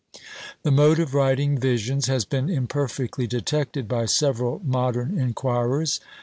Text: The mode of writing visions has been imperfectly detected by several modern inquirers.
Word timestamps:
The 0.63 0.71
mode 0.71 0.97
of 0.99 1.13
writing 1.13 1.59
visions 1.59 2.07
has 2.07 2.25
been 2.25 2.49
imperfectly 2.49 3.27
detected 3.27 3.87
by 3.87 4.07
several 4.07 4.59
modern 4.65 5.15
inquirers. 5.19 5.99